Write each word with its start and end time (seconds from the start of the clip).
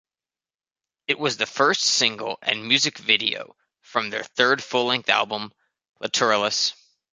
It 1.05 1.19
was 1.19 1.37
the 1.37 1.45
first 1.45 1.81
single 1.83 2.39
and 2.41 2.67
music 2.67 2.97
video 2.97 3.55
from 3.81 4.09
their 4.09 4.23
third 4.23 4.63
full-length 4.63 5.09
album, 5.09 5.53
"Lateralus". 6.01 6.73